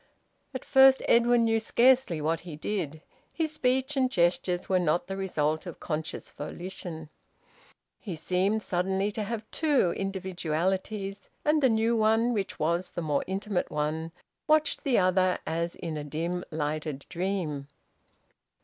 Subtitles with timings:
[0.51, 3.03] At first Edwin knew scarcely what he did.
[3.31, 7.09] His speech and gestures were not the result of conscious volition.
[7.99, 13.23] He seemed suddenly to have two individualities, and the new one, which was the more
[13.27, 14.11] intimate one,
[14.47, 17.67] watched the other as in a dim lighted dream...